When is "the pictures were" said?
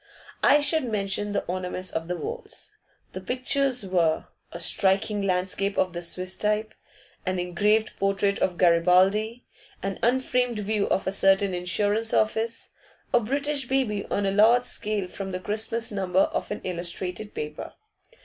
3.13-4.29